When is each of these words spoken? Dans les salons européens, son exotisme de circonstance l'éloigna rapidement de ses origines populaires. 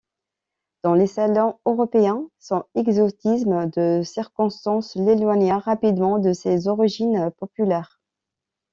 Dans 0.81 0.95
les 0.95 1.05
salons 1.05 1.59
européens, 1.63 2.27
son 2.39 2.63
exotisme 2.73 3.69
de 3.69 4.01
circonstance 4.03 4.95
l'éloigna 4.95 5.59
rapidement 5.59 6.17
de 6.17 6.33
ses 6.33 6.67
origines 6.67 7.29
populaires. 7.37 7.99